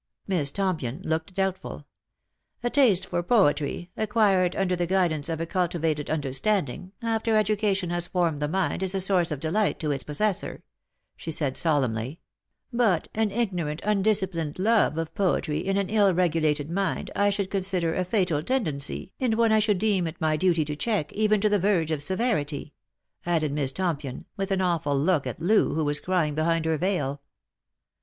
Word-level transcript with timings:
Miss 0.25 0.49
Tompion 0.51 0.99
looked 1.03 1.35
doubtful." 1.35 1.85
A 2.63 2.71
taste 2.71 3.05
for 3.05 3.21
poetry, 3.21 3.91
acquired 3.95 4.55
under 4.55 4.75
the 4.75 4.87
guidance 4.87 5.29
of 5.29 5.39
a 5.39 5.45
culti 5.45 5.79
vated 5.79 6.09
understanding, 6.09 6.91
after 7.03 7.35
education 7.35 7.91
has 7.91 8.07
formed 8.07 8.41
the 8.41 8.47
mind, 8.47 8.81
is 8.81 8.95
a 8.95 8.99
source 8.99 9.29
of 9.29 9.39
delight 9.39 9.79
to 9.79 9.91
its 9.91 10.01
possessor," 10.03 10.63
she 11.15 11.29
said 11.29 11.55
solemnly;" 11.55 12.19
but 12.83 13.09
an 13.13 13.29
ignorant 13.29 13.79
undisciplined 13.85 14.57
love 14.57 14.97
of 14.97 15.13
poetry 15.13 15.59
in 15.59 15.77
an 15.77 15.89
ill 15.91 16.11
regulated 16.15 16.71
mind 16.71 17.11
I 17.15 17.29
should 17.29 17.51
consider 17.51 17.93
a 17.93 18.03
fatal 18.03 18.41
tendency, 18.41 19.13
and 19.19 19.35
one 19.35 19.51
I 19.51 19.59
should 19.59 19.77
deem 19.77 20.07
it 20.07 20.19
my 20.19 20.35
duty 20.35 20.65
to 20.65 20.75
check, 20.75 21.13
even 21.13 21.39
to 21.41 21.47
the 21.47 21.59
verge 21.59 21.91
of 21.91 22.01
severity," 22.01 22.73
added 23.23 23.51
Miss 23.51 23.71
Tompion, 23.71 24.25
with 24.35 24.49
an 24.49 24.61
awful 24.61 24.97
look 24.99 25.27
at 25.27 25.39
Loo, 25.39 25.75
who 25.75 25.85
was 25.85 25.99
crying 25.99 26.33
behind 26.33 26.65
her 26.65 26.79
veil. 26.79 27.21